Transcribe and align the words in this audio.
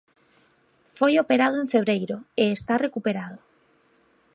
Foi 0.97 1.13
operado 1.23 1.57
en 1.59 1.67
febreiro 1.73 2.17
e 2.41 2.45
está 2.57 2.73
recuperado. 2.85 3.39